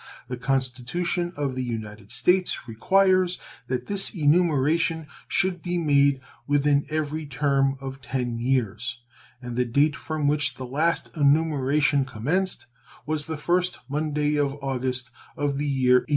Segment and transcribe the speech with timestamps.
[0.29, 7.27] The Constitution of the United States requires that this enumeration should be made within every
[7.27, 8.97] term of ten years,
[9.43, 12.65] and the date from which the last enumeration commenced
[13.05, 16.05] was the first Monday of August of the year 1820.